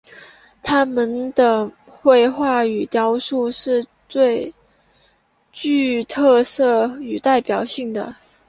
[0.63, 4.51] 他们的绘画与雕塑是最
[5.51, 8.15] 具特色与代表性的。